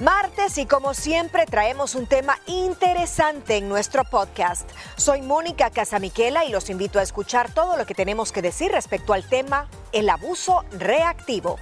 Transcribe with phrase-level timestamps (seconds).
[0.00, 4.68] Martes y como siempre traemos un tema interesante en nuestro podcast.
[4.96, 9.14] Soy Mónica Casamiquela y los invito a escuchar todo lo que tenemos que decir respecto
[9.14, 11.56] al tema el abuso reactivo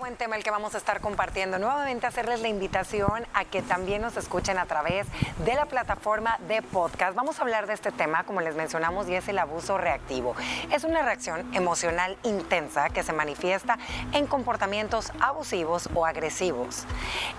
[0.00, 1.58] buen tema el que vamos a estar compartiendo.
[1.58, 5.06] Nuevamente hacerles la invitación a que también nos escuchen a través
[5.44, 7.14] de la plataforma de podcast.
[7.14, 10.34] Vamos a hablar de este tema, como les mencionamos, y es el abuso reactivo.
[10.72, 13.78] Es una reacción emocional intensa que se manifiesta
[14.12, 16.86] en comportamientos abusivos o agresivos,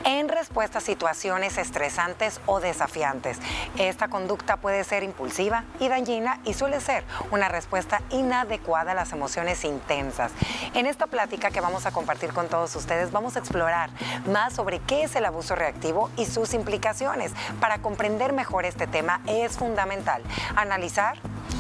[0.06, 3.40] en respuesta a situaciones estresantes o desafiantes.
[3.80, 9.14] Esta conducta puede ser impulsiva y dañina y suele ser una respuesta inadecuada a las
[9.14, 10.32] emociones intensas.
[10.76, 13.90] En esta plática que vamos a compartir con todos ustedes, vamos a explorar
[14.28, 17.32] más sobre qué es el abuso reactivo y sus implicaciones.
[17.60, 20.22] Para comprender mejor este tema es fundamental
[20.56, 21.18] analizar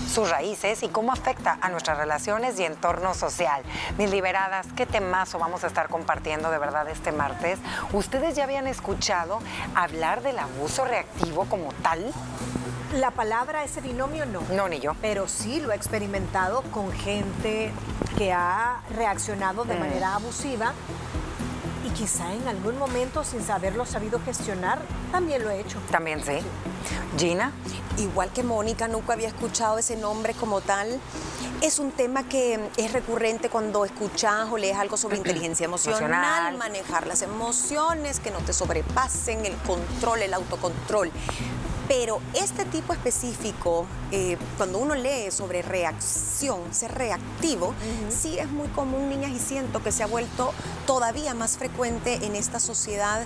[0.07, 3.63] sus raíces y cómo afecta a nuestras relaciones y entorno social.
[3.97, 7.57] Mis liberadas, qué temazo vamos a estar compartiendo de verdad este martes.
[7.93, 9.39] ¿Ustedes ya habían escuchado
[9.73, 12.11] hablar del abuso reactivo como tal?
[12.93, 14.41] La palabra, ese binomio no.
[14.53, 14.95] No, ni yo.
[15.01, 17.71] Pero sí lo he experimentado con gente
[18.17, 19.79] que ha reaccionado de mm.
[19.79, 20.73] manera abusiva
[21.85, 24.79] y quizá en algún momento sin saberlo sabido gestionar,
[25.11, 25.79] también lo he hecho.
[25.89, 26.39] También sí.
[27.17, 27.51] Gina.
[27.97, 30.99] Igual que Mónica, nunca había escuchado ese nombre como tal.
[31.61, 37.05] Es un tema que es recurrente cuando escuchas o lees algo sobre inteligencia emocional, manejar
[37.05, 41.11] las emociones, que no te sobrepasen, el control, el autocontrol.
[41.93, 47.73] Pero este tipo específico, eh, cuando uno lee sobre reacción, ser reactivo,
[48.09, 50.53] sí es muy común, niñas, y siento que se ha vuelto
[50.87, 53.25] todavía más frecuente en esta sociedad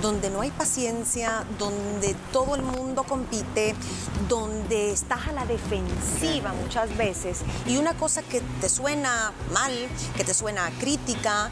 [0.00, 3.74] donde no hay paciencia, donde todo el mundo compite,
[4.30, 7.40] donde estás a la defensiva muchas veces.
[7.66, 9.74] Y una cosa que te suena mal,
[10.16, 11.50] que te suena crítica,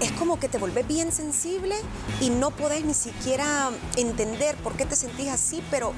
[0.00, 1.76] es como que te vuelves bien sensible
[2.20, 5.92] y no podés ni siquiera entender por qué te sentís así, pero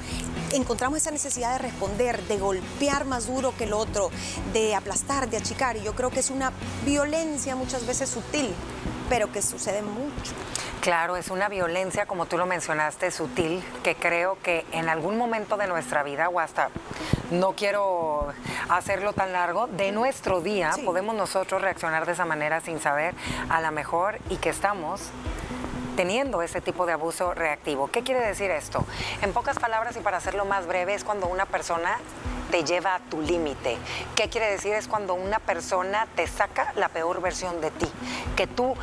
[0.51, 4.11] encontramos esa necesidad de responder, de golpear más duro que el otro,
[4.51, 5.77] de aplastar, de achicar.
[5.77, 6.51] Y yo creo que es una
[6.85, 8.53] violencia muchas veces sutil,
[9.09, 10.33] pero que sucede mucho.
[10.81, 15.55] Claro, es una violencia, como tú lo mencionaste, sutil, que creo que en algún momento
[15.55, 16.69] de nuestra vida, o hasta
[17.33, 18.27] no quiero
[18.69, 23.15] hacerlo tan largo, de nuestro día podemos nosotros reaccionar de esa manera sin saber
[23.49, 25.09] a la mejor y que estamos
[25.95, 27.87] teniendo ese tipo de abuso reactivo.
[27.87, 28.85] ¿Qué quiere decir esto?
[29.21, 31.99] En pocas palabras y para hacerlo más breve, es cuando una persona
[32.51, 33.77] te lleva a tu límite.
[34.15, 34.73] ¿Qué quiere decir?
[34.73, 37.87] Es cuando una persona te saca la peor versión de ti,
[38.35, 38.75] que tú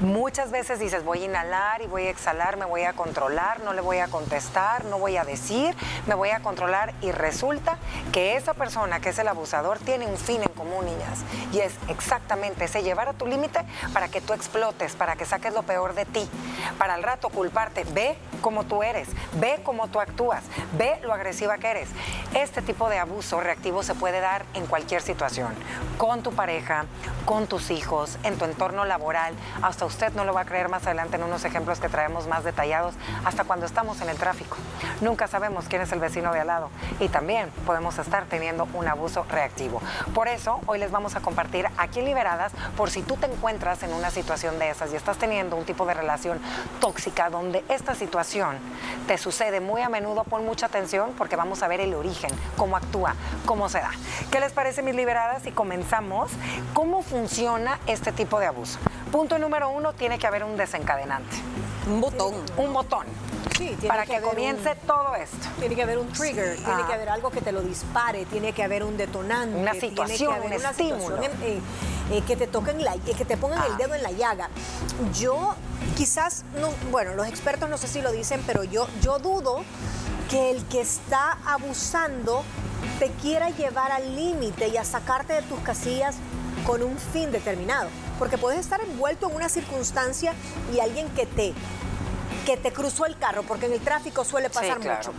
[0.00, 3.74] Muchas veces dices, voy a inhalar y voy a exhalar, me voy a controlar, no
[3.74, 7.76] le voy a contestar, no voy a decir, me voy a controlar y resulta
[8.10, 11.18] que esa persona que es el abusador tiene un fin en común, niñas,
[11.52, 13.60] y es exactamente ese llevar a tu límite
[13.92, 16.26] para que tú explotes, para que saques lo peor de ti,
[16.78, 20.44] para al rato culparte, ve cómo tú eres, ve cómo tú actúas,
[20.78, 21.90] ve lo agresiva que eres.
[22.34, 25.54] Este tipo de abuso reactivo se puede dar en cualquier situación,
[25.98, 26.86] con tu pareja,
[27.26, 30.86] con tus hijos, en tu entorno laboral, hasta usted no lo va a creer más
[30.86, 34.56] adelante en unos ejemplos que traemos más detallados, hasta cuando estamos en el tráfico.
[35.00, 36.70] Nunca sabemos quién es el vecino de al lado
[37.00, 39.82] y también podemos estar teniendo un abuso reactivo.
[40.14, 43.92] Por eso, hoy les vamos a compartir aquí Liberadas, por si tú te encuentras en
[43.92, 46.40] una situación de esas y estás teniendo un tipo de relación
[46.80, 48.56] tóxica donde esta situación
[49.08, 52.76] te sucede muy a menudo, pon mucha atención porque vamos a ver el origen, cómo
[52.76, 53.90] actúa, cómo se da.
[54.30, 55.46] ¿Qué les parece, mis liberadas?
[55.46, 56.30] Y comenzamos.
[56.74, 58.78] ¿Cómo funciona este tipo de abuso?
[59.10, 61.36] Punto número uno, tiene que haber un desencadenante.
[61.88, 62.34] Un botón.
[62.56, 63.06] Un botón.
[63.56, 65.48] Sí, para que, comience todo esto.
[65.58, 66.94] Tiene que haber un trigger, tiene que ah.
[66.94, 69.58] haber algo que te lo dispare, tiene que haber un detonante.
[69.58, 71.22] Una situación, un estímulo.
[71.22, 71.60] Eh,
[72.10, 73.76] eh, que te toquen la, que te pongan el ah.
[73.76, 74.48] dedo en la llaga.
[75.18, 75.54] Yo
[75.96, 79.62] quizás, no, bueno, los expertos no sé si lo dicen, pero yo, yo dudo
[80.30, 82.44] que el que está abusando
[82.98, 86.16] te quiera llevar al límite y a sacarte de tus casillas
[86.64, 87.88] con un fin determinado.
[88.20, 90.34] Porque puedes estar envuelto en una circunstancia
[90.74, 91.54] y alguien que te,
[92.44, 95.12] que te cruzó el carro, porque en el tráfico suele pasar mucho.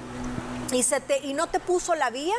[0.71, 2.35] Y, se te, y no te puso la vía,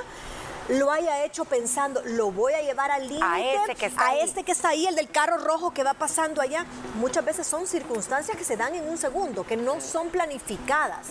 [0.69, 4.17] lo haya hecho pensando, lo voy a llevar al límite, a, este que, está a
[4.19, 6.65] este que está ahí, el del carro rojo que va pasando allá.
[6.95, 11.09] Muchas veces son circunstancias que se dan en un segundo, que no son planificadas.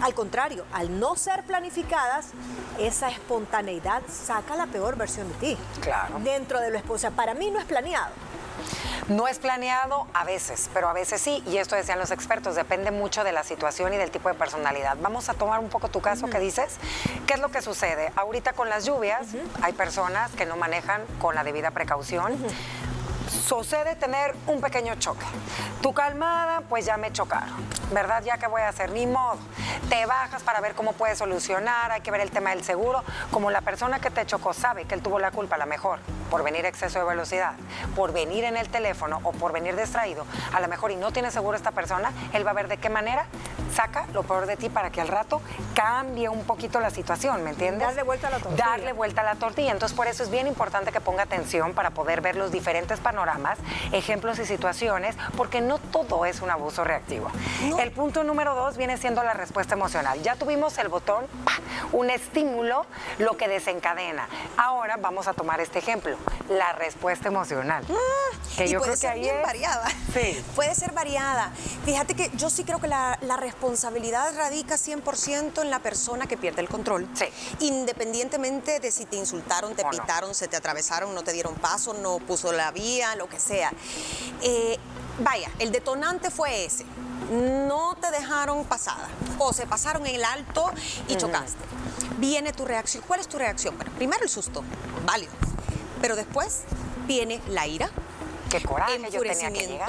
[0.00, 2.26] Al contrario, al no ser planificadas,
[2.78, 5.58] esa espontaneidad saca la peor versión de ti.
[5.80, 6.20] Claro.
[6.20, 7.10] Dentro de lo esposa.
[7.10, 8.12] Para mí no es planeado.
[9.08, 12.90] No es planeado a veces, pero a veces sí, y esto decían los expertos, depende
[12.90, 14.96] mucho de la situación y del tipo de personalidad.
[15.00, 16.76] Vamos a tomar un poco tu caso que dices.
[17.26, 18.12] ¿Qué es lo que sucede?
[18.16, 19.28] Ahorita con las lluvias
[19.62, 22.36] hay personas que no manejan con la debida precaución
[23.30, 25.24] sucede tener un pequeño choque.
[25.82, 27.54] Tu calmada, pues ya me chocaron,
[27.92, 28.22] ¿verdad?
[28.24, 29.38] Ya que voy a hacer, ni modo.
[29.88, 33.04] Te bajas para ver cómo puedes solucionar, hay que ver el tema del seguro.
[33.30, 35.98] Como la persona que te chocó sabe que él tuvo la culpa, a lo mejor,
[36.30, 37.54] por venir exceso de velocidad,
[37.94, 41.30] por venir en el teléfono o por venir distraído, a lo mejor y no tiene
[41.30, 43.26] seguro esta persona, él va a ver de qué manera
[43.76, 45.42] saca lo peor de ti para que al rato
[45.74, 47.86] cambie un poquito la situación, ¿me entiendes?
[47.86, 48.66] Darle vuelta a la tortilla.
[48.66, 49.72] Darle vuelta a la tortilla.
[49.72, 53.58] Entonces, por eso es bien importante que ponga atención para poder ver los diferentes panoramas,
[53.92, 57.30] ejemplos y situaciones, porque no todo es un abuso reactivo.
[57.78, 60.22] El punto número dos viene siendo la respuesta emocional.
[60.22, 61.26] Ya tuvimos el botón,
[61.92, 62.86] un estímulo,
[63.18, 64.26] lo que desencadena.
[64.56, 66.16] Ahora vamos a tomar este ejemplo,
[66.48, 67.84] la respuesta emocional.
[67.88, 69.88] Mm, que yo puede creo ser que bien variada.
[70.14, 70.42] Sí.
[70.54, 71.50] Puede ser variada.
[71.86, 76.36] Fíjate que yo sí creo que la, la responsabilidad radica 100% en la persona que
[76.36, 77.08] pierde el control.
[77.14, 77.26] Sí.
[77.60, 82.18] Independientemente de si te insultaron, te pitaron, se te atravesaron, no te dieron paso, no
[82.18, 83.72] puso la vía, lo que sea.
[84.42, 84.76] Eh,
[85.20, 86.84] vaya, el detonante fue ese.
[87.30, 90.68] No te dejaron pasada o se pasaron en el alto
[91.06, 91.62] y chocaste.
[92.18, 93.04] Viene tu reacción.
[93.06, 93.76] ¿Cuál es tu reacción?
[93.76, 94.64] Bueno, primero el susto,
[95.04, 95.30] válido.
[96.00, 96.62] Pero después
[97.06, 97.90] viene la ira,
[98.50, 99.80] Qué coraje, yo tenía que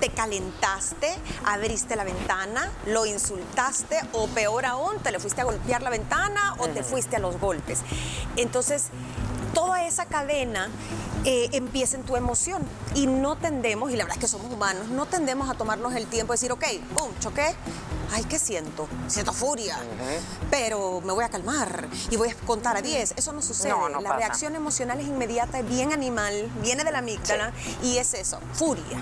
[0.00, 1.14] te calentaste,
[1.44, 6.54] abriste la ventana, lo insultaste o peor aún, te le fuiste a golpear la ventana
[6.58, 7.80] o te fuiste a los golpes.
[8.36, 8.88] Entonces,
[9.56, 10.68] toda esa cadena
[11.24, 12.62] eh, empieza en tu emoción.
[12.94, 16.06] Y no tendemos, y la verdad es que somos humanos, no tendemos a tomarnos el
[16.06, 16.64] tiempo de decir, ok,
[16.94, 17.54] pum, choqué,
[18.12, 18.86] ay, ¿qué siento?
[19.06, 19.78] Siento furia,
[20.50, 23.14] pero me voy a calmar y voy a contar a 10.
[23.16, 23.72] Eso no sucede.
[24.02, 29.00] la reacción emocional es inmediata, bien animal, viene de la amígdala y es eso, furia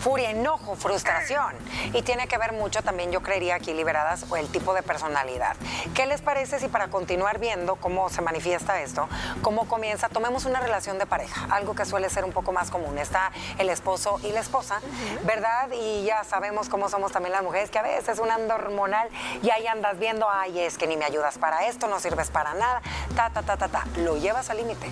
[0.00, 1.54] furia, enojo, frustración.
[1.92, 5.56] Y tiene que ver mucho también, yo creería, aquí liberadas o el tipo de personalidad.
[5.94, 9.08] ¿Qué les parece si para continuar viendo cómo se manifiesta esto,
[9.42, 12.98] cómo comienza, tomemos una relación de pareja, algo que suele ser un poco más común.
[12.98, 14.80] Está el esposo y la esposa,
[15.24, 15.68] ¿verdad?
[15.72, 19.08] Y ya sabemos cómo somos también las mujeres, que a veces un ando hormonal
[19.42, 22.54] y ahí andas viendo, ay, es que ni me ayudas para esto, no sirves para
[22.54, 22.80] nada,
[23.16, 23.84] ta, ta, ta, ta, ta.
[23.96, 24.90] Lo llevas al límite.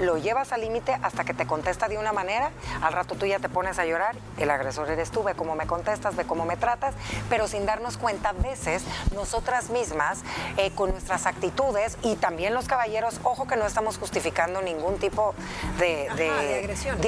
[0.00, 2.50] Lo llevas al límite hasta que te contesta de una manera,
[2.82, 5.66] al rato tú ya te pones a llorar el agresor eres tú, ve cómo me
[5.66, 6.94] contestas, ve cómo me tratas,
[7.28, 8.82] pero sin darnos cuenta, a veces
[9.14, 10.20] nosotras mismas,
[10.56, 15.34] eh, con nuestras actitudes y también los caballeros, ojo que no estamos justificando ningún tipo
[15.78, 16.08] de,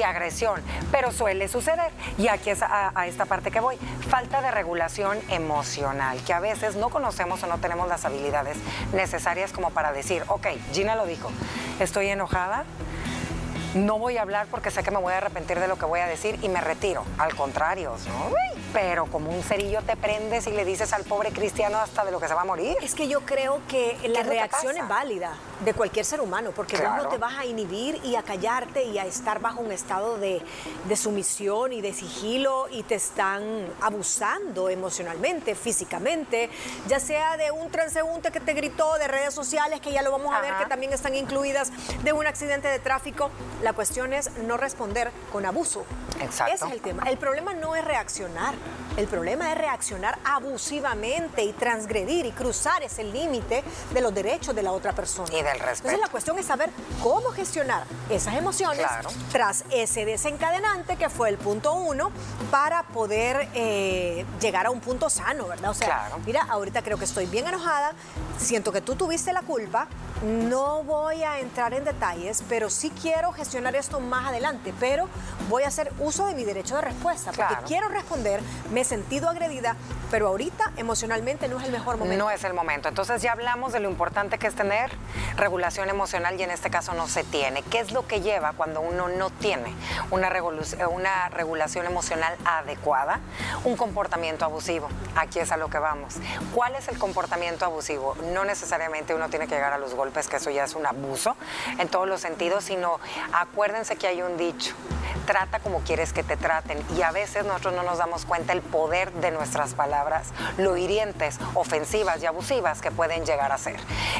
[0.05, 0.61] agresión.
[0.91, 1.91] pero suele suceder.
[2.17, 3.77] Y aquí es a, a esta parte que voy,
[4.09, 8.57] falta de regulación emocional, que a veces no conocemos o no tenemos las habilidades
[8.93, 11.29] necesarias como para decir, ok, Gina lo dijo,
[11.79, 12.65] estoy enojada,
[13.75, 15.99] no voy a hablar porque sé que me voy a arrepentir de lo que voy
[15.99, 17.03] a decir y me retiro.
[17.17, 17.93] Al contrario,
[18.73, 22.19] pero como un cerillo te prendes y le dices al pobre cristiano hasta de lo
[22.19, 22.77] que se va a morir.
[22.81, 25.33] Es que yo creo que la reacción es válida
[25.63, 28.97] de cualquier ser humano, porque vos no te vas a inhibir y a callarte y
[28.97, 30.41] a estar bajo un estado de,
[30.87, 33.43] de sumisión y de sigilo y te están
[33.81, 36.49] abusando emocionalmente, físicamente,
[36.87, 40.33] ya sea de un transeúnte que te gritó, de redes sociales, que ya lo vamos
[40.33, 41.71] a ver que también están incluidas,
[42.03, 43.31] de un accidente de tráfico.
[43.61, 45.85] La cuestión es no responder con abuso.
[46.19, 46.53] Exacto.
[46.53, 47.03] Ese es el tema.
[47.09, 48.55] El problema no es reaccionar.
[48.97, 53.63] El problema es reaccionar abusivamente y transgredir y cruzar ese límite
[53.93, 55.27] de los derechos de la otra persona.
[55.33, 55.89] Y del respeto.
[55.89, 56.69] Entonces la cuestión es saber
[57.01, 58.85] cómo gestionar esas emociones
[59.31, 62.11] tras ese desencadenante que fue el punto uno
[62.51, 65.71] para poder eh, llegar a un punto sano, ¿verdad?
[65.71, 67.93] O sea, mira, ahorita creo que estoy bien enojada,
[68.37, 69.87] siento que tú tuviste la culpa,
[70.23, 75.07] no voy a entrar en detalles, pero sí quiero gestionar esto más adelante, pero
[75.49, 79.29] voy a hacer uso de mi derecho de respuesta, porque quiero responder, me he sentido
[79.29, 79.75] agredida,
[80.11, 82.23] pero ahorita emocionalmente no es el mejor momento.
[82.23, 82.89] No es el momento.
[82.89, 84.91] Entonces ya hablamos de lo importante que es tener
[85.37, 87.61] regulación emocional y en este caso no se tiene.
[87.63, 89.73] ¿Qué es lo que lleva cuando uno no tiene
[90.11, 90.31] una,
[90.89, 93.19] una regulación emocional adecuada?
[93.63, 94.87] Un comportamiento abusivo.
[95.15, 96.15] Aquí es a lo que vamos.
[96.53, 98.15] ¿Cuál es el comportamiento abusivo?
[98.33, 101.35] No necesariamente uno tiene que llegar a los golpes, que eso ya es un abuso
[101.79, 102.99] en todos los sentidos, sino
[103.33, 104.73] acuérdense que hay un dicho,
[105.25, 108.61] trata como quieres que te traten y a veces nosotros no nos damos cuenta el
[108.61, 113.79] poder de nuestras palabras, lo hirientes, ofensivas y abusivas que pueden llegar a ser.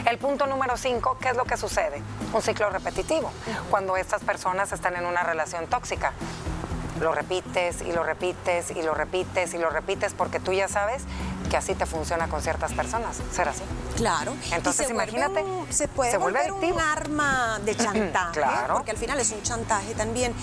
[0.09, 2.01] El punto número cinco, ¿qué es lo que sucede?
[2.33, 3.31] Un ciclo repetitivo,
[3.69, 6.13] cuando estas personas están en una relación tóxica
[6.99, 11.03] lo repites y lo repites y lo repites y lo repites porque tú ya sabes
[11.55, 13.15] que así te funciona con ciertas personas.
[13.31, 13.61] ¿Será así?
[13.95, 14.35] Claro.
[14.51, 15.41] Entonces, imagínate.
[15.69, 18.33] se puede volver un arma de chantaje.
[18.33, 18.73] claro.
[18.73, 20.33] Porque al final es un chantaje también.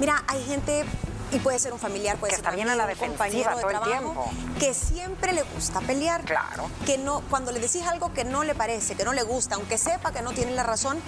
[0.00, 0.84] Mira, hay gente
[1.30, 3.92] y puede ser un familiar, puede que ser bien a la compañero de todo trabajo,
[3.92, 4.30] el tiempo.
[4.58, 6.24] que siempre le gusta pelear.
[6.24, 6.68] Claro.
[6.84, 9.78] Que no, cuando le decís algo que no le parece, que no le gusta, aunque
[9.78, 10.98] sepa que no tiene la razón,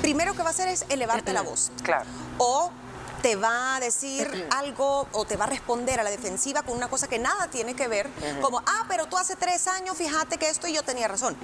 [0.00, 1.72] primero que va a hacer es elevarte la voz.
[1.82, 2.06] Claro.
[2.38, 2.70] O
[3.24, 6.88] te va a decir algo o te va a responder a la defensiva con una
[6.88, 8.10] cosa que nada tiene que ver,
[8.42, 11.34] como, ah, pero tú hace tres años fíjate que esto y yo tenía razón.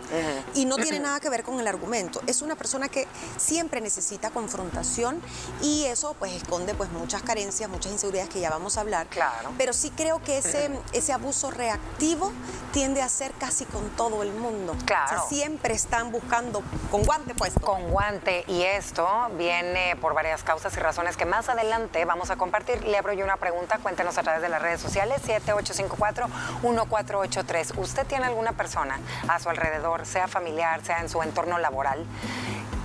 [0.52, 2.20] Y no tiene nada que ver con el argumento.
[2.26, 3.08] Es una persona que
[3.38, 5.22] siempre necesita confrontación
[5.62, 9.06] y eso pues esconde pues muchas carencias, muchas inseguridades que ya vamos a hablar.
[9.06, 9.50] Claro.
[9.56, 12.30] Pero sí creo que ese, ese abuso reactivo
[12.74, 14.76] tiende a ser casi con todo el mundo.
[14.84, 15.24] Claro.
[15.30, 17.58] siempre están buscando con guante puesto.
[17.62, 19.08] Con guante y esto
[19.38, 21.69] viene por varias causas y razones que más adelante
[22.06, 22.84] vamos a compartir.
[22.84, 27.78] Le abro yo una pregunta, cuéntenos a través de las redes sociales 7854-1483.
[27.78, 28.98] ¿Usted tiene alguna persona
[29.28, 32.04] a su alrededor, sea familiar, sea en su entorno laboral,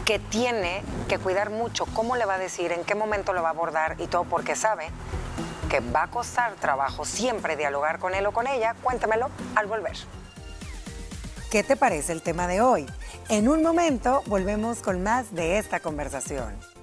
[0.06, 3.50] que tiene que cuidar mucho cómo le va a decir, en qué momento lo va
[3.50, 4.90] a abordar y todo porque sabe
[5.70, 8.76] que va a costar trabajo siempre dialogar con él o con ella?
[8.84, 9.98] Cuéntamelo al volver.
[11.50, 12.86] ¿Qué te parece el tema de hoy?
[13.30, 16.75] En un momento volvemos con más de esta conversación.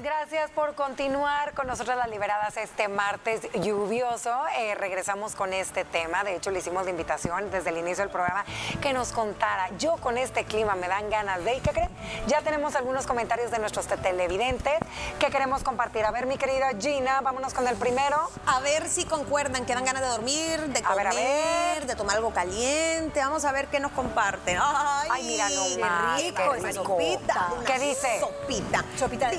[0.00, 4.30] Gracias por continuar con nosotros las liberadas este martes lluvioso.
[4.58, 6.24] Eh, regresamos con este tema.
[6.24, 8.44] De hecho, le hicimos la invitación desde el inicio del programa
[8.80, 9.70] que nos contara.
[9.78, 11.54] Yo con este clima me dan ganas de.
[11.54, 11.88] ¿Y qué cree?
[12.26, 14.78] Ya tenemos algunos comentarios de nuestros televidentes
[15.18, 16.04] que queremos compartir.
[16.04, 18.30] A ver, mi querida Gina, vámonos con el primero.
[18.46, 23.20] A ver si concuerdan que dan ganas de dormir, de comer, de tomar algo caliente.
[23.20, 24.58] Vamos a ver qué nos comparten.
[24.60, 26.22] Ay, mira nomás.
[26.22, 27.48] Rico, qué sopita.
[27.66, 28.20] ¿Qué dice?
[28.20, 28.84] Sopita.
[28.96, 29.36] Sopita de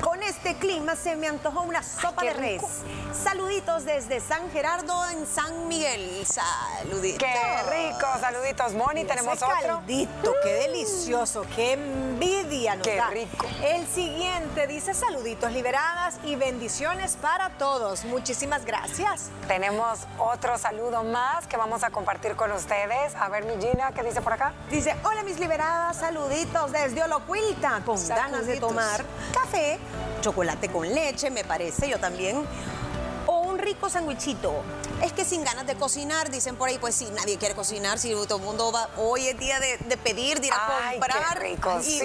[0.00, 2.62] con este clima se me antojó una sopa de res.
[3.12, 6.24] Saluditos desde San Gerardo en San Miguel.
[6.26, 7.18] Saluditos.
[7.18, 8.74] Qué rico, saluditos.
[8.74, 9.76] Moni, tenemos ese otro.
[9.78, 13.46] Caldito, qué delicioso, qué envidia nos Qué rico.
[13.62, 18.04] El siguiente dice saluditos liberadas y bendiciones para todos.
[18.04, 19.30] Muchísimas gracias.
[19.48, 23.14] Tenemos otro saludo más que vamos a compartir con ustedes.
[23.16, 24.52] A ver, mi Gina, ¿qué dice por acá?
[24.70, 29.78] Dice, hola mis liberadas, saluditos desde Olocuilta, con ganas de tomar café
[30.20, 32.46] chocolate con leche, me parece, yo también.
[33.84, 34.62] Rico sandwichito
[35.02, 38.12] es que sin ganas de cocinar, dicen por ahí, pues sí, nadie quiere cocinar, si
[38.12, 41.38] todo el mundo va, hoy es día de, pedir, de ir a comprar.
[41.38, 42.00] Qué rico, sí.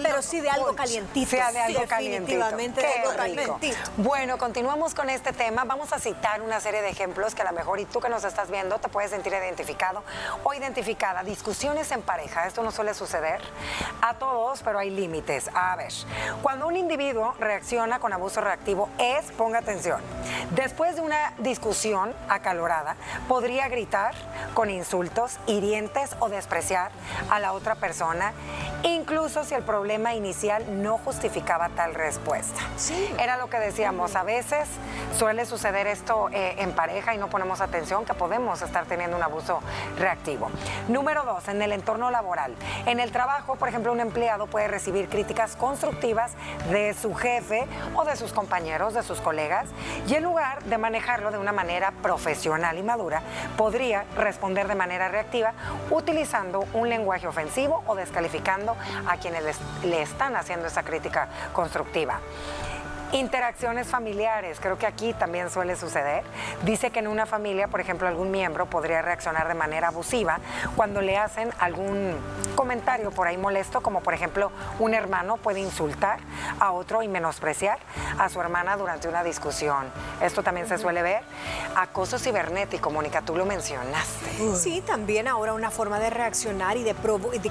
[0.00, 1.30] pero sí de algo calientito.
[1.30, 3.76] Sí, de algo Definitivamente de algo calientito.
[3.96, 5.64] Bueno, continuamos con este tema.
[5.64, 8.22] Vamos a citar una serie de ejemplos que a lo mejor y tú que nos
[8.22, 10.04] estás viendo te puedes sentir identificado
[10.44, 11.24] o identificada.
[11.24, 13.40] Discusiones en pareja, esto no suele suceder
[14.00, 15.50] a todos, pero hay límites.
[15.54, 15.92] A ver,
[16.42, 20.00] cuando un individuo reacciona con abuso reactivo es, ponga atención,
[20.52, 22.96] después de una discusión, acalorada,
[23.28, 24.14] podría gritar
[24.54, 26.90] con insultos, hirientes o despreciar
[27.30, 28.32] a la otra persona,
[28.82, 32.60] incluso si el problema inicial no justificaba tal respuesta.
[32.76, 33.14] Sí.
[33.18, 34.68] Era lo que decíamos, a veces
[35.16, 39.22] suele suceder esto eh, en pareja y no ponemos atención que podemos estar teniendo un
[39.22, 39.60] abuso
[39.98, 40.50] reactivo.
[40.88, 42.54] Número dos, en el entorno laboral.
[42.86, 46.32] En el trabajo, por ejemplo, un empleado puede recibir críticas constructivas
[46.70, 49.68] de su jefe o de sus compañeros, de sus colegas,
[50.06, 53.22] y en lugar de manejarlo de una manera profesional y madura,
[53.56, 55.54] podría responder de manera reactiva
[55.90, 62.20] utilizando un lenguaje ofensivo o descalificando a quienes le están haciendo esa crítica constructiva.
[63.12, 66.22] Interacciones familiares, creo que aquí también suele suceder.
[66.64, 70.38] Dice que en una familia, por ejemplo, algún miembro podría reaccionar de manera abusiva
[70.76, 72.16] cuando le hacen algún
[72.54, 76.20] comentario por ahí molesto, como por ejemplo un hermano puede insultar
[76.58, 77.78] a otro y menospreciar
[78.18, 79.86] a su hermana durante una discusión.
[80.22, 81.22] Esto también se suele ver.
[81.76, 84.56] Acoso cibernético, Mónica, tú lo mencionaste.
[84.56, 86.94] Sí, también ahora una forma de reaccionar y de,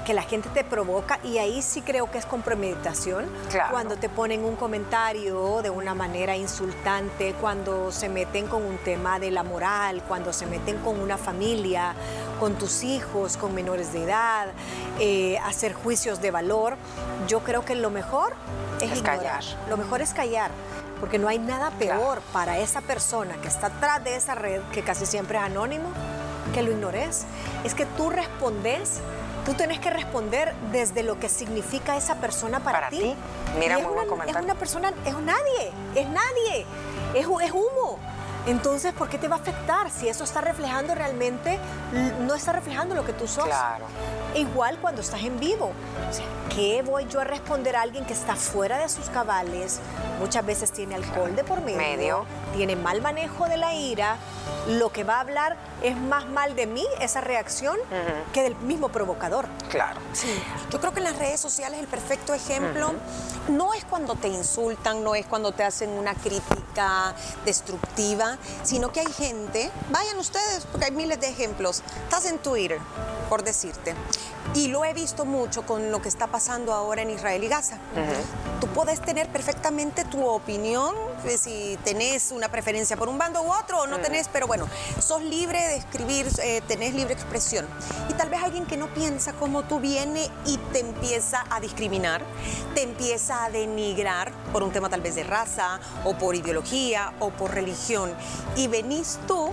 [0.04, 3.30] que la gente te provoca y ahí sí creo que es con premeditación.
[3.70, 9.18] Cuando te ponen un comentario de una manera insultante, cuando se meten con un tema
[9.18, 11.94] de la moral, cuando se meten con una familia,
[12.40, 14.46] con tus hijos, con menores de edad,
[14.98, 16.76] eh, hacer juicios de valor,
[17.28, 18.32] yo creo que lo mejor
[18.80, 19.44] es, callar.
[19.68, 20.50] Lo mejor es callar
[21.02, 24.82] porque no hay nada peor para esa persona que está atrás de esa red, que
[24.82, 25.88] casi siempre es anónimo,
[26.54, 27.24] que lo ignores.
[27.64, 29.00] Es que tú respondes
[29.44, 33.14] Tú tienes que responder desde lo que significa esa persona para, ti.
[33.58, 36.66] Mira, muy una, Es una persona, es nadie, es nadie,
[37.14, 37.98] es, es humo.
[38.46, 41.58] Entonces, ¿por qué te va a afectar si eso está reflejando realmente,
[42.20, 43.44] no está reflejando lo que tú sos?
[43.44, 43.86] Claro.
[44.34, 45.72] Igual cuando estás en vivo.
[46.08, 49.78] O sea, ¿qué voy yo a responder a alguien que está fuera de sus cabales?
[50.18, 54.16] Muchas veces tiene alcohol de por medio, tiene mal manejo de la ira.
[54.68, 57.76] Lo que va a hablar es más mal de mí, esa reacción,
[58.32, 59.46] que del mismo provocador.
[59.70, 60.00] Claro.
[60.12, 60.32] Sí.
[60.70, 62.92] Yo creo que en las redes sociales el perfecto ejemplo
[63.48, 69.00] no es cuando te insultan, no es cuando te hacen una crítica destructiva, sino que
[69.00, 71.82] hay gente, vayan ustedes, porque hay miles de ejemplos.
[72.04, 72.78] Estás en Twitter
[73.28, 73.94] por decirte.
[74.54, 77.78] Y lo he visto mucho con lo que está pasando ahora en Israel y Gaza.
[78.60, 80.94] Tú puedes tener perfectamente tu opinión,
[81.24, 84.68] de si tenés una preferencia por un bando u otro o no tenés, pero bueno,
[85.00, 87.66] sos libre de escribir, eh, tenés libre expresión.
[88.08, 92.22] Y tal vez alguien que no piensa como tú viene y te empieza a discriminar,
[92.74, 97.30] te empieza a denigrar por un tema tal vez de raza o por ideología o
[97.30, 98.12] por religión.
[98.56, 99.52] Y venís tú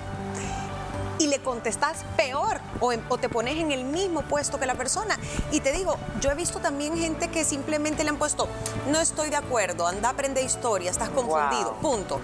[1.20, 5.20] y le contestas peor o, te pones en el mismo puesto que la persona.
[5.52, 8.48] Y te digo, yo he visto también gente que simplemente le han puesto,
[8.88, 12.20] no estoy de acuerdo, anda a aprender historia, estás confundido, punto.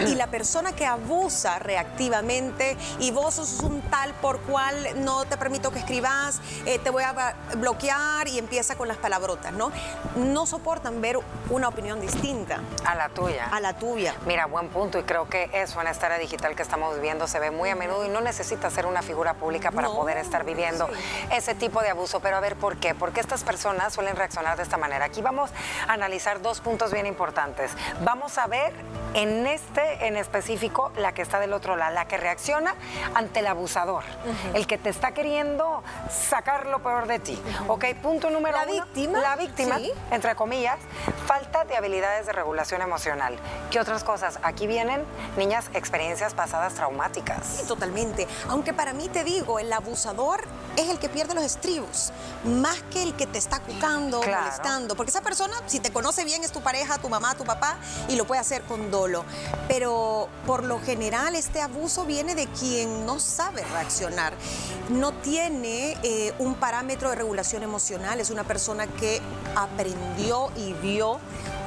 [0.00, 4.74] Y la persona que abusa reactivamente y vos sos un tal por cual
[5.04, 9.52] no te permito que escribas, eh, te voy a bloquear y empieza con las palabrotas,
[9.52, 9.70] ¿no?
[10.16, 11.18] No soportan ver
[11.50, 12.60] una opinión distinta.
[12.84, 13.48] A la tuya.
[13.52, 14.14] A la tuya.
[14.26, 17.38] Mira, buen punto y creo que eso en esta era digital que estamos viviendo se
[17.38, 20.44] ve muy a menudo y no necesariamente necesita ser una figura pública para poder estar
[20.44, 20.88] viviendo
[21.32, 22.20] ese tipo de abuso.
[22.20, 22.94] Pero a ver, ¿por qué?
[22.94, 25.06] Porque estas personas suelen reaccionar de esta manera.
[25.06, 25.50] Aquí vamos
[25.88, 27.72] a analizar dos puntos bien importantes.
[28.04, 28.72] Vamos a ver
[29.14, 32.76] en este en específico la que está del otro lado, la que reacciona
[33.14, 34.04] ante el abusador,
[34.54, 37.42] el que te está queriendo sacar lo peor de ti.
[37.66, 38.84] Ok, punto número la uno.
[38.84, 39.18] Víctima.
[39.18, 39.78] La víctima,
[40.12, 40.78] entre comillas,
[41.28, 43.36] falta de habilidades de regulación emocional.
[43.70, 44.38] ¿Qué otras cosas?
[44.42, 45.04] Aquí vienen,
[45.36, 47.46] niñas, experiencias pasadas traumáticas.
[47.46, 48.26] Sí, totalmente.
[48.48, 50.40] Aunque para mí te digo, el abusador
[50.78, 52.12] es el que pierde los estribos,
[52.44, 54.94] más que el que te está cucando, molestando.
[54.94, 58.14] Porque esa persona, si te conoce bien, es tu pareja, tu mamá, tu papá, y
[58.14, 59.24] lo puede hacer con dolo.
[59.66, 64.34] Pero por lo general, este abuso viene de quien no sabe reaccionar.
[64.88, 69.20] No tiene eh, un parámetro de regulación emocional, es una persona que
[69.56, 71.18] aprendió y vio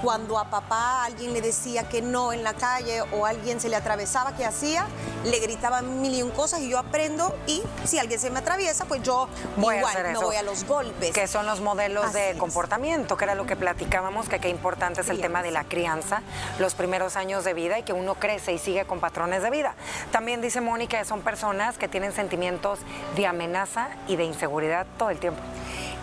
[0.02, 3.76] cuando a papá alguien le decía que no en la calle o alguien se le
[3.76, 4.86] atravesaba, ¿qué hacía?
[5.24, 8.86] Le gritaba mil y un cosas y yo aprendo y si alguien se me atraviesa,
[8.86, 9.28] pues yo
[9.58, 11.12] voy igual no voy a los golpes.
[11.12, 15.10] Que son los modelos de comportamiento, que era lo que platicábamos, que qué importante es
[15.10, 16.22] el tema de la crianza,
[16.60, 19.76] los primeros años de vida y que uno crece y sigue con patrones de vida.
[20.12, 22.80] También dice Mónica que son personas que tienen sentimientos
[23.16, 25.42] de amenaza y de inseguridad todo el tiempo.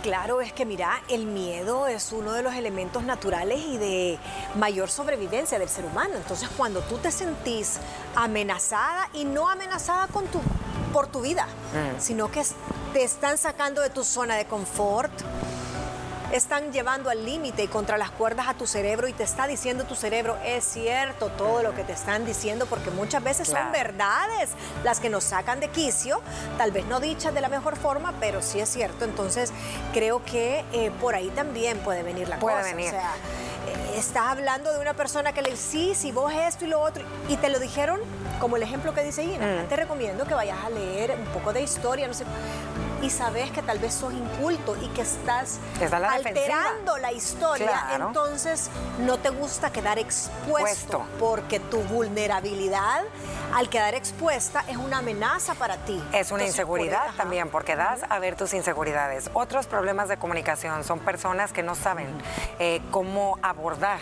[0.02, 4.18] Claro, es que mira, el miedo es uno de los elementos naturales y de
[4.56, 6.14] mayor sobrevivencia del ser humano.
[6.16, 7.78] Entonces, cuando tú te sentís
[8.14, 10.40] amenazada y no amenazada con tu,
[10.92, 12.00] por tu vida, mm.
[12.00, 12.42] sino que
[12.92, 15.12] te están sacando de tu zona de confort,
[16.32, 19.84] están llevando al límite y contra las cuerdas a tu cerebro y te está diciendo
[19.84, 24.50] tu cerebro, es cierto todo lo que te están diciendo, porque muchas veces son verdades
[24.84, 26.20] las que nos sacan de quicio,
[26.56, 29.04] tal vez no dichas de la mejor forma, pero sí es cierto.
[29.04, 29.52] Entonces,
[29.92, 32.74] creo que eh, por ahí también puede venir la puede cosa.
[32.74, 32.88] Venir.
[32.88, 33.12] O sea,
[33.66, 36.80] eh, estás hablando de una persona que le dice, sí, si vos esto y lo
[36.80, 38.00] otro, y te lo dijeron
[38.40, 39.62] como el ejemplo que dice Ina.
[39.64, 39.68] Mm.
[39.68, 42.24] Te recomiendo que vayas a leer un poco de historia, no sé
[43.02, 45.58] y sabes que tal vez sos inculto y que estás
[46.10, 53.02] alterando la historia, entonces no te gusta quedar expuesto porque tu vulnerabilidad
[53.54, 56.02] al quedar expuesta es una amenaza para ti.
[56.12, 59.30] Es una inseguridad también porque das a ver tus inseguridades.
[59.32, 62.06] Otros problemas de comunicación son personas que no saben
[62.58, 64.00] eh, cómo abordar,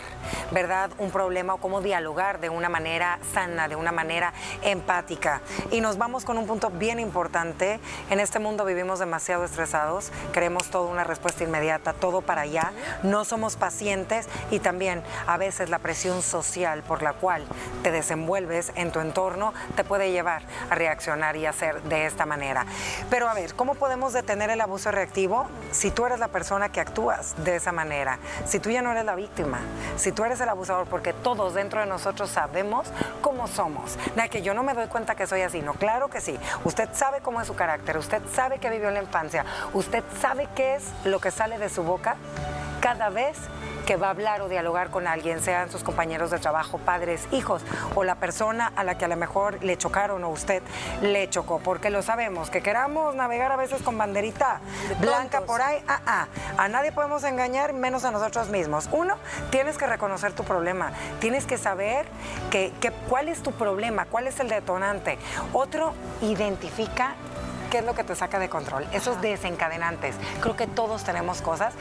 [0.51, 0.89] ¿verdad?
[0.97, 4.33] Un problema o cómo dialogar de una manera sana, de una manera
[4.63, 5.41] empática.
[5.71, 7.79] Y nos vamos con un punto bien importante.
[8.09, 13.23] En este mundo vivimos demasiado estresados, queremos toda una respuesta inmediata, todo para allá, no
[13.23, 17.45] somos pacientes y también a veces la presión social por la cual
[17.83, 19.36] te desenvuelves en tu entorno
[19.75, 22.65] te puede llevar a reaccionar y hacer de esta manera.
[23.09, 26.79] Pero a ver, ¿cómo podemos detener el abuso reactivo si tú eres la persona que
[26.79, 28.19] actúas de esa manera?
[28.45, 29.59] Si tú ya no eres la víctima,
[29.95, 32.87] si tú eres el abusador, porque todos dentro de nosotros sabemos
[33.21, 33.97] cómo somos.
[34.15, 36.37] De que yo no me doy cuenta que soy así, no, claro que sí.
[36.63, 40.47] Usted sabe cómo es su carácter, usted sabe que vivió en la infancia, ¿usted sabe
[40.55, 42.17] qué es lo que sale de su boca
[42.79, 43.37] cada vez
[43.87, 47.61] que va a hablar o dialogar con alguien, sean sus compañeros de trabajo, padres, hijos
[47.95, 50.61] o la persona a la que a lo mejor le chocaron o usted
[51.01, 54.59] le chocó, porque lo sabemos, que queramos navegar a veces con banderita
[54.99, 58.89] blanca por ahí, ah, ah, a nadie podemos engañar, menos a nosotros mismos.
[58.91, 59.15] Uno,
[59.51, 62.05] tienes que reconocer tu problema, tienes que saber
[62.51, 62.73] que,
[63.07, 65.17] cuál es tu problema, cuál es el detonante.
[65.53, 67.15] Otro, identifica
[67.69, 68.87] ¿Qué es lo que te saca de control?
[68.91, 70.15] Esos desencadenantes.
[70.41, 71.73] Creo que todos tenemos cosas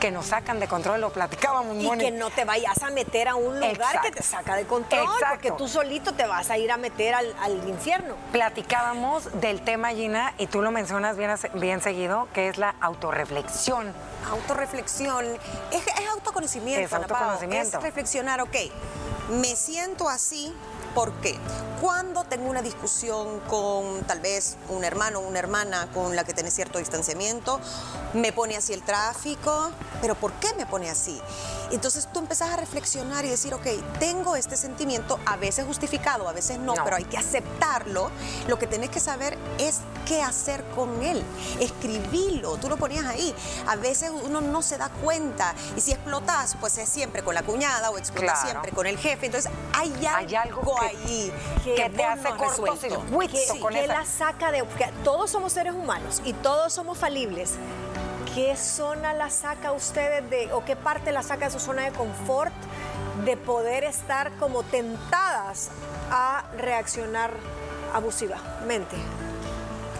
[0.00, 3.34] que nos sacan de control, lo platicábamos, Y que no te vayas a meter a
[3.34, 5.26] un lugar que te saca de control, Exacto.
[5.30, 7.34] porque tú solito te vas a ir a meter al,
[7.66, 8.14] infierno.
[8.32, 13.92] Platicábamos del tema, Gina, y tú lo mencionas bien, bien seguido, que es la autorreflexión.
[14.30, 15.24] Autorreflexión.
[15.72, 17.78] Es, autoconocimiento, Es autoconocimiento.
[17.78, 18.56] Es reflexionar, ok,
[19.30, 20.52] me siento así
[20.96, 21.38] ¿Por qué?
[21.82, 26.32] Cuando tengo una discusión con tal vez un hermano o una hermana con la que
[26.32, 27.60] tiene cierto distanciamiento,
[28.14, 31.20] me pone así el tráfico, pero ¿por qué me pone así?
[31.70, 33.66] Entonces tú empezás a reflexionar y decir, ok,
[33.98, 38.10] tengo este sentimiento, a veces justificado, a veces no, pero hay que aceptarlo.
[38.48, 41.22] Lo que tenés que saber es qué hacer con él.
[41.60, 43.34] Escribilo, tú lo ponías ahí.
[43.66, 47.42] A veces uno no se da cuenta y si explotas, pues es siempre con la
[47.42, 49.26] cuñada o explotas siempre con el jefe.
[49.26, 50.85] Entonces hay algo, ahí que,
[51.64, 54.64] te hace cortocircuito que, con que la saca de...
[55.04, 57.54] todos somos seres humanos y todos somos falibles.
[58.34, 61.92] ¿Qué zona la saca ustedes de, o qué parte la saca de su zona de
[61.92, 62.52] confort
[63.24, 65.70] de poder estar como tentadas
[66.10, 67.32] a reaccionar
[67.94, 68.96] abusivamente?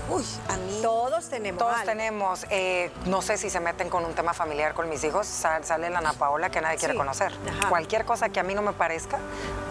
[0.09, 0.79] Uy, a mí.
[0.83, 1.59] Todos tenemos.
[1.59, 2.47] Todos tenemos.
[2.51, 5.99] Eh, no sé si se meten con un tema familiar con mis hijos, sale la
[5.99, 7.33] Ana Paola que nadie quiere conocer.
[7.69, 9.19] Cualquier cosa que a mí no me parezca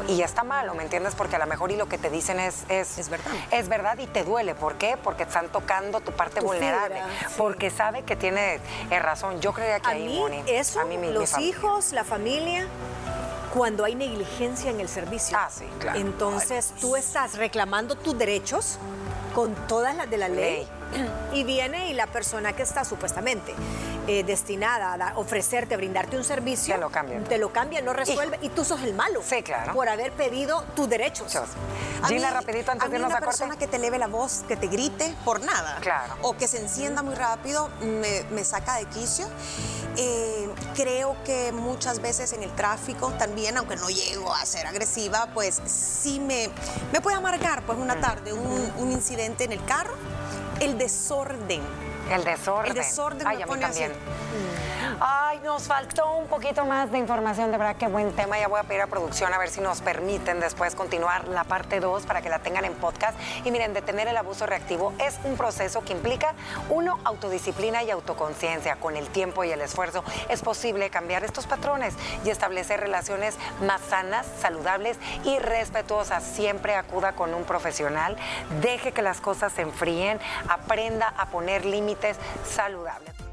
[0.07, 1.15] y está malo, ¿me entiendes?
[1.15, 2.65] Porque a lo mejor y lo que te dicen es.
[2.69, 3.31] Es, verdad.
[3.51, 4.55] Es verdad y te duele.
[4.55, 4.97] ¿Por qué?
[5.01, 7.01] Porque están tocando tu parte vulnerable.
[7.37, 9.39] Porque sabe que tiene eh, razón.
[9.41, 12.67] Yo creía que a ahí, mí, Eso, a mí, los hijos, la familia
[13.53, 15.37] cuando hay negligencia en el servicio.
[15.39, 15.97] Ah, sí, claro.
[15.97, 18.77] Entonces tú estás reclamando tus derechos
[19.35, 20.65] con todas las de la ley.
[21.33, 23.53] Y viene y la persona que está supuestamente
[24.07, 27.23] eh, destinada a ofrecerte, brindarte un servicio, te lo cambia.
[27.23, 29.21] Te lo cambia, no resuelve y, tú sos el malo.
[29.27, 29.73] Sí, claro.
[29.73, 31.35] Por haber pedido tus derechos.
[32.07, 34.67] Gina, rapidito antes de irnos a una persona que te eleve la voz, que te
[34.67, 35.77] grite por nada.
[35.81, 36.13] Claro.
[36.21, 39.25] O que se encienda muy rápido, me, saca de quicio.
[39.97, 45.29] Eh, creo que muchas veces en el tráfico también, aunque no llego a ser agresiva,
[45.33, 46.49] pues sí me,
[46.91, 49.95] me puede amargar pues una tarde un, un incidente en el carro,
[50.61, 51.61] el desorden
[52.11, 52.71] el desorden.
[52.71, 53.83] El desorden Ay, me pone Así.
[55.01, 58.39] Ay, nos faltó un poquito más de información, de verdad qué buen tema.
[58.39, 61.81] Ya voy a pedir a producción a ver si nos permiten después continuar la parte
[61.81, 63.19] 2 para que la tengan en podcast.
[63.43, 66.33] Y miren, detener el abuso reactivo es un proceso que implica,
[66.69, 68.77] uno, autodisciplina y autoconciencia.
[68.77, 73.81] Con el tiempo y el esfuerzo es posible cambiar estos patrones y establecer relaciones más
[73.81, 76.23] sanas, saludables y respetuosas.
[76.23, 78.15] Siempre acuda con un profesional,
[78.61, 83.24] deje que las cosas se enfríen, aprenda a poner límites saludables.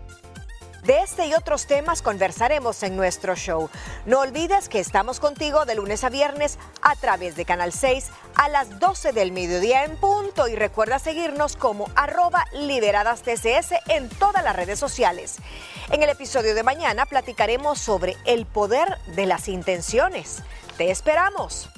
[0.83, 3.71] De este y otros temas conversaremos en nuestro show.
[4.05, 8.49] No olvides que estamos contigo de lunes a viernes a través de Canal 6 a
[8.49, 14.43] las 12 del mediodía en punto y recuerda seguirnos como arroba liberadas TCS en todas
[14.43, 15.37] las redes sociales.
[15.93, 20.43] En el episodio de mañana platicaremos sobre el poder de las intenciones.
[20.79, 21.72] Te esperamos.